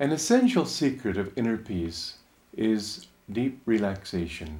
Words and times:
An 0.00 0.10
essential 0.10 0.66
secret 0.66 1.16
of 1.16 1.32
inner 1.38 1.56
peace 1.56 2.14
is 2.56 3.06
deep 3.30 3.60
relaxation. 3.64 4.58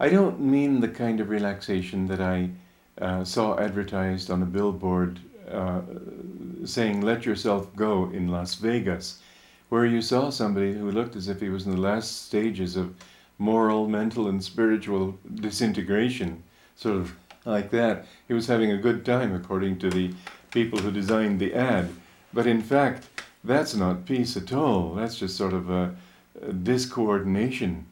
I 0.00 0.08
don't 0.08 0.40
mean 0.40 0.80
the 0.80 0.88
kind 0.88 1.20
of 1.20 1.28
relaxation 1.28 2.08
that 2.08 2.20
I 2.20 2.50
uh, 3.00 3.22
saw 3.22 3.56
advertised 3.56 4.28
on 4.28 4.42
a 4.42 4.46
billboard 4.46 5.20
uh, 5.48 5.82
saying, 6.64 7.00
let 7.00 7.26
yourself 7.26 7.74
go 7.76 8.10
in 8.10 8.26
Las 8.26 8.56
Vegas, 8.56 9.20
where 9.68 9.86
you 9.86 10.02
saw 10.02 10.30
somebody 10.30 10.72
who 10.72 10.90
looked 10.90 11.14
as 11.14 11.28
if 11.28 11.40
he 11.40 11.48
was 11.48 11.64
in 11.64 11.72
the 11.72 11.80
last 11.80 12.26
stages 12.26 12.74
of 12.76 12.94
moral, 13.38 13.88
mental, 13.88 14.26
and 14.26 14.42
spiritual 14.42 15.16
disintegration, 15.36 16.42
sort 16.74 16.96
of 16.96 17.14
like 17.44 17.70
that. 17.70 18.04
He 18.26 18.34
was 18.34 18.48
having 18.48 18.72
a 18.72 18.78
good 18.78 19.04
time, 19.04 19.32
according 19.32 19.78
to 19.78 19.90
the 19.90 20.12
people 20.50 20.80
who 20.80 20.90
designed 20.90 21.38
the 21.38 21.54
ad. 21.54 21.90
But 22.34 22.48
in 22.48 22.62
fact, 22.62 23.06
that's 23.44 23.74
not 23.74 24.06
peace 24.06 24.36
at 24.36 24.52
all. 24.52 24.94
That's 24.94 25.16
just 25.16 25.36
sort 25.36 25.52
of 25.52 25.70
a, 25.70 25.94
a 26.40 26.52
discoordination. 26.52 27.84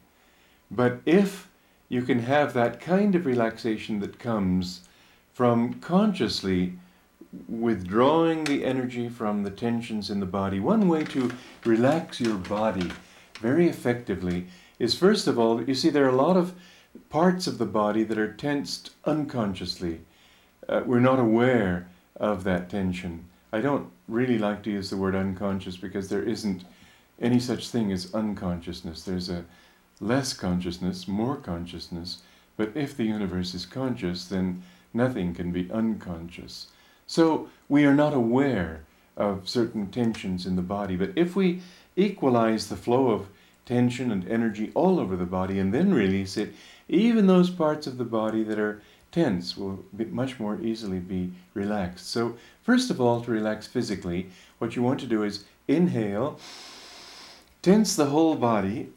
But 0.69 0.99
if 1.05 1.49
you 1.89 2.01
can 2.01 2.19
have 2.19 2.53
that 2.53 2.81
kind 2.81 3.15
of 3.15 3.25
relaxation 3.25 3.99
that 4.01 4.19
comes 4.19 4.81
from 5.33 5.75
consciously 5.75 6.73
withdrawing 7.47 8.43
the 8.43 8.65
energy 8.65 9.09
from 9.09 9.43
the 9.43 9.51
tensions 9.51 10.09
in 10.09 10.19
the 10.19 10.25
body, 10.25 10.59
one 10.59 10.87
way 10.87 11.03
to 11.05 11.31
relax 11.63 12.19
your 12.19 12.37
body 12.37 12.91
very 13.39 13.67
effectively 13.67 14.47
is 14.79 14.95
first 14.95 15.27
of 15.27 15.39
all, 15.39 15.63
you 15.63 15.73
see, 15.73 15.89
there 15.89 16.05
are 16.05 16.09
a 16.09 16.15
lot 16.15 16.37
of 16.37 16.53
parts 17.09 17.47
of 17.47 17.57
the 17.57 17.65
body 17.65 18.03
that 18.03 18.17
are 18.17 18.33
tensed 18.33 18.91
unconsciously. 19.05 20.01
Uh, 20.67 20.81
we're 20.85 20.99
not 20.99 21.19
aware 21.19 21.87
of 22.15 22.43
that 22.43 22.69
tension. 22.69 23.25
I 23.51 23.61
don't 23.61 23.89
really 24.07 24.37
like 24.37 24.63
to 24.63 24.71
use 24.71 24.89
the 24.89 24.97
word 24.97 25.15
unconscious 25.15 25.77
because 25.77 26.09
there 26.09 26.23
isn't 26.23 26.65
any 27.19 27.39
such 27.39 27.69
thing 27.69 27.91
as 27.91 28.13
unconsciousness. 28.13 29.03
There's 29.03 29.29
a 29.29 29.45
less 29.99 30.33
consciousness, 30.33 31.07
more 31.07 31.37
consciousness, 31.37 32.21
but 32.57 32.71
if 32.75 32.95
the 32.95 33.05
universe 33.05 33.53
is 33.53 33.65
conscious, 33.65 34.25
then 34.25 34.63
nothing 34.93 35.33
can 35.33 35.51
be 35.51 35.71
unconscious. 35.71 36.67
So 37.07 37.49
we 37.69 37.85
are 37.85 37.95
not 37.95 38.13
aware 38.13 38.83
of 39.15 39.47
certain 39.49 39.89
tensions 39.91 40.45
in 40.45 40.55
the 40.55 40.61
body, 40.61 40.95
but 40.95 41.11
if 41.15 41.35
we 41.35 41.61
equalize 41.95 42.67
the 42.67 42.75
flow 42.75 43.09
of 43.09 43.27
tension 43.65 44.11
and 44.11 44.27
energy 44.27 44.71
all 44.75 44.99
over 44.99 45.15
the 45.15 45.25
body 45.25 45.57
and 45.59 45.73
then 45.73 45.93
release 45.93 46.37
it, 46.37 46.53
even 46.89 47.27
those 47.27 47.49
parts 47.49 47.87
of 47.87 47.97
the 47.97 48.05
body 48.05 48.43
that 48.43 48.59
are 48.59 48.81
tense 49.11 49.57
will 49.57 49.83
be 49.95 50.05
much 50.05 50.39
more 50.39 50.59
easily 50.61 50.99
be 50.99 51.31
relaxed. 51.53 52.09
So, 52.09 52.37
first 52.63 52.89
of 52.89 53.01
all, 53.01 53.21
to 53.21 53.31
relax 53.31 53.67
physically, 53.67 54.29
what 54.59 54.75
you 54.75 54.81
want 54.81 54.99
to 54.99 55.07
do 55.07 55.23
is 55.23 55.45
inhale, 55.67 56.39
tense 57.61 57.95
the 57.95 58.07
whole 58.07 58.35
body 58.35 58.89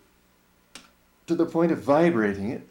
to 1.26 1.34
the 1.34 1.46
point 1.46 1.72
of 1.72 1.82
vibrating 1.82 2.50
it, 2.50 2.68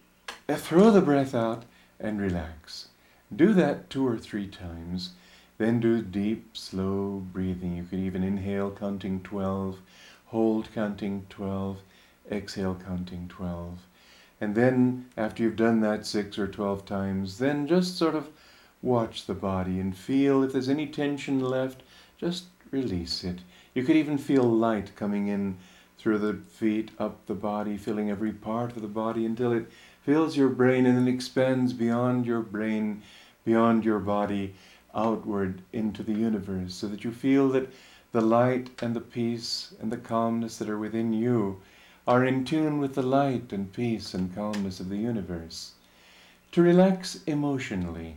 throw 0.57 0.91
the 0.91 1.01
breath 1.01 1.33
out, 1.33 1.63
and 1.99 2.19
relax. 2.19 2.89
Do 3.35 3.53
that 3.53 3.89
two 3.89 4.07
or 4.07 4.17
three 4.17 4.47
times. 4.47 5.11
Then 5.57 5.79
do 5.79 6.01
deep, 6.01 6.55
slow 6.55 7.23
breathing. 7.33 7.75
You 7.75 7.83
could 7.83 7.99
even 7.99 8.23
inhale 8.23 8.71
counting 8.71 9.21
12, 9.21 9.79
hold 10.27 10.69
counting 10.73 11.25
12, 11.29 11.79
exhale 12.31 12.77
counting 12.85 13.27
12. 13.27 13.79
And 14.41 14.55
then, 14.55 15.05
after 15.17 15.43
you've 15.43 15.57
done 15.57 15.81
that 15.81 16.05
six 16.05 16.39
or 16.39 16.47
12 16.47 16.85
times, 16.85 17.39
then 17.39 17.67
just 17.67 17.97
sort 17.97 18.15
of 18.15 18.29
watch 18.81 19.25
the 19.25 19.33
body 19.33 19.79
and 19.79 19.95
feel 19.95 20.43
if 20.43 20.53
there's 20.53 20.69
any 20.69 20.87
tension 20.87 21.39
left, 21.39 21.83
just 22.17 22.45
release 22.71 23.23
it. 23.23 23.39
You 23.73 23.83
could 23.83 23.97
even 23.97 24.17
feel 24.17 24.43
light 24.43 24.95
coming 24.95 25.27
in 25.27 25.57
through 25.97 26.19
the 26.19 26.33
feet, 26.33 26.91
up 26.97 27.25
the 27.25 27.35
body, 27.35 27.75
filling 27.75 28.09
every 28.09 28.31
part 28.31 28.75
of 28.75 28.81
the 28.81 28.87
body 28.87 29.25
until 29.25 29.51
it 29.51 29.69
fills 30.03 30.37
your 30.37 30.49
brain 30.49 30.85
and 30.85 30.97
then 30.97 31.07
expands 31.07 31.73
beyond 31.73 32.25
your 32.25 32.39
brain, 32.39 33.01
beyond 33.43 33.83
your 33.83 33.99
body, 33.99 34.55
outward 34.95 35.61
into 35.73 36.01
the 36.01 36.13
universe, 36.13 36.73
so 36.73 36.87
that 36.87 37.03
you 37.03 37.11
feel 37.11 37.49
that 37.49 37.69
the 38.11 38.21
light 38.21 38.69
and 38.81 38.95
the 38.95 39.01
peace 39.01 39.73
and 39.81 39.91
the 39.91 39.97
calmness 39.97 40.57
that 40.57 40.69
are 40.69 40.79
within 40.79 41.13
you 41.13 41.61
are 42.09 42.25
in 42.25 42.43
tune 42.43 42.79
with 42.79 42.95
the 42.95 43.03
light 43.03 43.53
and 43.53 43.71
peace 43.71 44.15
and 44.15 44.33
calmness 44.33 44.79
of 44.79 44.89
the 44.89 44.97
universe. 44.97 45.73
To 46.51 46.63
relax 46.63 47.19
emotionally 47.27 48.15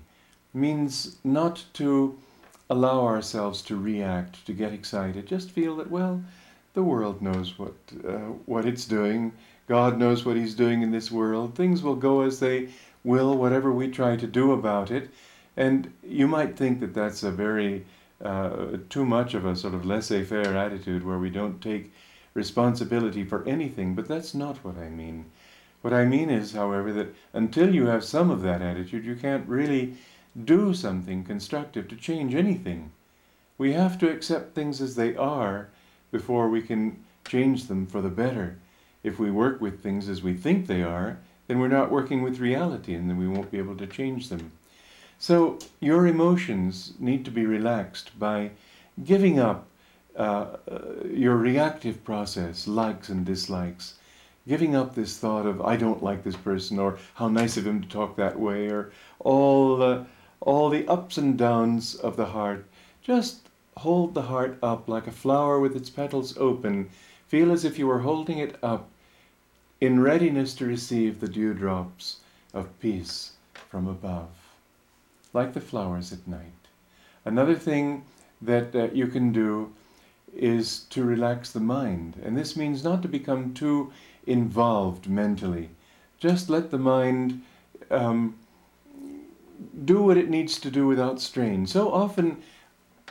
means 0.55 1.19
not 1.23 1.63
to 1.75 2.19
allow 2.71 3.05
ourselves 3.05 3.61
to 3.61 3.77
react, 3.77 4.47
to 4.47 4.55
get 4.55 4.73
excited. 4.73 5.27
Just 5.27 5.51
feel 5.51 5.77
that, 5.77 5.91
well, 5.91 6.25
the 6.73 6.83
world 6.83 7.21
knows 7.21 7.59
what, 7.59 7.75
uh, 8.09 8.33
what 8.47 8.65
it's 8.65 8.87
doing. 8.87 9.31
God 9.69 9.99
knows 9.99 10.25
what 10.25 10.37
He's 10.39 10.55
doing 10.55 10.81
in 10.81 10.91
this 10.91 11.11
world. 11.11 11.55
Things 11.55 11.83
will 11.83 11.97
go 11.97 12.23
as 12.23 12.41
they 12.41 12.71
will, 13.05 13.37
whatever 13.37 13.71
we 13.71 13.89
try 13.89 14.17
to 14.17 14.27
do 14.27 14.53
about 14.53 14.91
it. 14.91 15.11
And 15.55 15.93
you 16.03 16.27
might 16.27 16.57
think 16.57 16.81
that 16.81 16.95
that's 16.95 17.25
a 17.25 17.31
very, 17.31 17.85
uh, 18.25 18.79
too 18.89 19.05
much 19.05 19.35
of 19.35 19.45
a 19.45 19.55
sort 19.55 19.75
of 19.75 19.85
laissez 19.85 20.25
faire 20.25 20.57
attitude 20.57 21.05
where 21.05 21.19
we 21.19 21.29
don't 21.29 21.61
take 21.61 21.93
responsibility 22.35 23.25
for 23.25 23.45
anything, 23.47 23.95
but 23.95 24.09
that's 24.09 24.35
not 24.35 24.59
what 24.65 24.77
I 24.77 24.89
mean. 24.89 25.27
What 25.83 25.93
I 25.93 26.05
mean 26.05 26.31
is, 26.31 26.53
however, 26.53 26.93
that 26.93 27.15
until 27.33 27.75
you 27.75 27.87
have 27.87 28.05
some 28.05 28.31
of 28.31 28.43
that 28.43 28.63
attitude, 28.63 29.05
you 29.05 29.17
can't 29.17 29.49
really 29.49 29.95
do 30.45 30.73
something 30.73 31.25
constructive 31.25 31.89
to 31.89 31.97
change 31.97 32.35
anything. 32.35 32.93
We 33.59 33.73
have 33.73 33.99
to 33.99 34.11
accept 34.11 34.55
things 34.55 34.81
as 34.81 34.95
they 34.95 35.15
are 35.17 35.69
before 36.11 36.49
we 36.49 36.63
can 36.63 37.03
change 37.27 37.67
them 37.67 37.87
for 37.87 38.01
the 38.01 38.09
better. 38.09 38.59
If 39.03 39.19
we 39.19 39.31
work 39.31 39.61
with 39.61 39.83
things 39.83 40.09
as 40.09 40.23
we 40.23 40.35
think 40.35 40.67
they 40.67 40.83
are, 40.83 41.19
then 41.49 41.59
we're 41.59 41.69
not 41.69 41.91
working 41.91 42.23
with 42.23 42.39
reality 42.39 42.95
and 42.95 43.11
then 43.11 43.19
we 43.19 43.29
won't 43.29 43.51
be 43.51 43.59
able 43.59 43.77
to 43.77 43.87
change 43.87 44.29
them. 44.29 44.53
So 45.19 45.59
your 45.81 46.07
emotions 46.07 46.95
need 46.99 47.25
to 47.25 47.31
be 47.31 47.47
relaxed 47.47 48.19
by 48.19 48.51
giving 49.05 49.39
up 49.39 49.67
uh, 50.17 50.57
your 51.11 51.37
reactive 51.37 52.05
process, 52.05 52.67
likes 52.67 53.09
and 53.09 53.25
dislikes, 53.25 53.95
giving 54.47 54.75
up 54.75 54.95
this 54.95 55.19
thought 55.19 55.47
of 55.47 55.61
I 55.63 55.77
don't 55.77 56.03
like 56.03 56.25
this 56.25 56.37
person 56.37 56.79
or 56.79 56.99
how 57.15 57.29
nice 57.29 57.57
of 57.57 57.67
him 57.67 57.83
to 57.83 57.89
talk 57.89 58.17
that 58.17 58.39
way 58.39 58.69
or 58.69 58.93
all 59.21 59.77
the, 59.77 60.07
all 60.41 60.69
the 60.69 60.87
ups 60.89 61.17
and 61.17 61.39
downs 61.39 61.95
of 61.95 62.17
the 62.17 62.27
heart. 62.27 62.67
Just 63.03 63.49
hold 63.77 64.15
the 64.15 64.23
heart 64.23 64.59
up 64.63 64.89
like 64.89 65.07
a 65.07 65.13
flower 65.13 65.61
with 65.61 65.77
its 65.77 65.91
petals 65.91 66.37
open. 66.39 66.91
Feel 67.29 67.53
as 67.53 67.65
if 67.65 67.79
you 67.79 67.87
were 67.87 68.01
holding 68.01 68.39
it 68.39 68.57
up 68.63 68.89
in 69.81 70.01
readiness 70.01 70.55
to 70.55 70.67
receive 70.67 71.19
the 71.19 71.29
dewdrops 71.29 72.19
of 72.55 72.79
peace 72.81 73.33
from 73.69 73.89
above, 73.89 74.29
like 75.33 75.55
the 75.55 75.61
flowers 75.61 76.13
at 76.13 76.29
night. 76.29 76.53
Another 77.25 77.55
thing 77.55 78.05
that 78.41 78.75
uh, 78.75 78.89
you 78.93 79.07
can 79.07 79.33
do 79.33 79.73
is 80.35 80.81
to 80.91 81.05
relax 81.05 81.51
the 81.51 81.61
mind. 81.61 82.21
And 82.25 82.37
this 82.37 82.57
means 82.57 82.85
not 82.85 83.03
to 83.03 83.09
become 83.09 83.55
too 83.55 83.93
involved 84.27 85.09
mentally. 85.09 85.71
Just 86.19 86.49
let 86.49 86.71
the 86.71 86.79
mind 86.79 87.43
um, 87.91 88.37
do 89.85 90.03
what 90.03 90.17
it 90.17 90.31
needs 90.31 90.59
to 90.61 90.71
do 90.71 90.87
without 90.87 91.21
strain. 91.21 91.67
So 91.67 91.93
often 91.93 92.43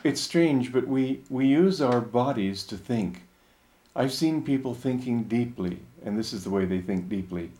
it's 0.03 0.21
strange, 0.21 0.71
but 0.73 0.87
we, 0.87 1.21
we 1.29 1.47
use 1.47 1.81
our 1.81 2.01
bodies 2.01 2.63
to 2.63 2.77
think. 2.77 3.23
I've 3.95 4.13
seen 4.13 4.41
people 4.43 4.73
thinking 4.73 5.23
deeply, 5.23 5.79
and 6.03 6.17
this 6.17 6.33
is 6.33 6.43
the 6.43 6.49
way 6.49 6.65
they 6.65 6.79
think 6.79 7.09
deeply. 7.09 7.51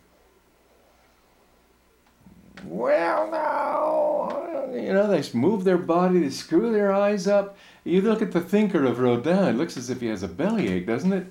Well, 2.65 3.31
now, 3.31 4.71
you 4.73 4.93
know, 4.93 5.07
they 5.07 5.23
move 5.33 5.63
their 5.63 5.77
body, 5.77 6.19
they 6.19 6.29
screw 6.29 6.71
their 6.71 6.93
eyes 6.93 7.27
up, 7.27 7.57
you 7.83 8.01
look 8.01 8.21
at 8.21 8.31
the 8.31 8.41
thinker 8.41 8.85
of 8.85 8.99
Rodin, 8.99 9.47
it 9.47 9.57
looks 9.57 9.77
as 9.77 9.89
if 9.89 10.01
he 10.01 10.07
has 10.07 10.21
a 10.21 10.27
bellyache, 10.27 10.85
doesn't 10.85 11.13
it? 11.13 11.25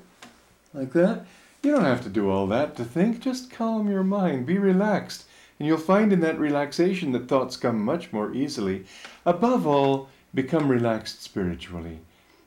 Like 0.75 0.93
that. 0.93 1.27
You 1.63 1.73
don't 1.73 1.85
have 1.85 2.03
to 2.05 2.09
do 2.09 2.31
all 2.31 2.47
that 2.49 2.75
to 2.77 2.85
think. 2.85 3.21
Just 3.21 3.51
calm 3.51 3.91
your 3.91 4.03
mind, 4.03 4.47
be 4.47 4.59
relaxed. 4.59 5.27
And 5.59 5.69
you'll 5.69 5.79
find 5.79 6.13
in 6.13 6.21
that 6.21 6.39
relaxation 6.39 7.13
that 7.13 7.29
thoughts 7.29 7.57
come 7.57 7.85
much 7.85 8.13
more 8.13 8.33
easily. 8.33 8.87
Above 9.27 9.67
all, 9.67 10.09
become 10.35 10.71
relaxed 10.71 11.23
spiritually. 11.23 11.99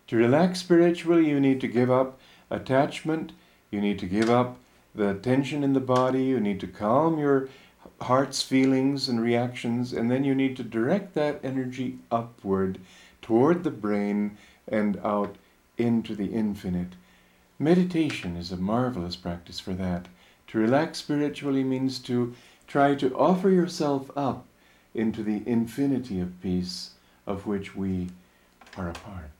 To 0.07 0.18
relax 0.18 0.60
spiritually, 0.60 1.30
you 1.30 1.40
need 1.40 1.62
to 1.62 1.68
give 1.68 1.92
up 1.92 2.19
attachment, 2.50 3.34
you 3.69 3.80
need 3.80 4.00
to 4.00 4.07
give 4.07 4.30
up 4.30 4.57
the 4.96 5.13
tension 5.13 5.63
in 5.63 5.74
the 5.74 5.80
body, 5.80 6.24
you 6.24 6.40
need 6.40 6.60
to 6.60 6.68
calm 6.68 7.19
your 7.19 7.50
heart's 8.01 8.41
feelings 8.41 9.09
and 9.09 9.21
reactions, 9.21 9.94
and 9.94 10.09
then 10.09 10.24
you 10.24 10.35
need 10.35 10.57
to 10.57 10.63
direct 10.63 11.13
that 11.13 11.39
energy 11.44 12.00
upward 12.12 12.80
toward 13.21 13.63
the 13.63 13.71
brain 13.71 14.38
and 14.68 14.97
out 15.03 15.35
into 15.77 16.15
the 16.15 16.27
infinite. 16.27 16.94
Meditation 17.59 18.35
is 18.35 18.51
a 18.51 18.57
marvelous 18.57 19.15
practice 19.15 19.59
for 19.59 19.74
that. 19.74 20.07
To 20.47 20.59
relax 20.59 21.00
spiritually 21.00 21.63
means 21.63 22.00
to 22.00 22.35
try 22.68 22.95
to 22.95 23.15
offer 23.15 23.50
yourself 23.50 24.12
up 24.15 24.45
into 24.94 25.24
the 25.24 25.41
infinity 25.47 26.19
of 26.19 26.41
peace 26.41 26.91
of 27.25 27.47
which 27.47 27.75
we 27.75 28.09
are 28.77 28.89
a 28.89 28.94
part. 28.94 29.31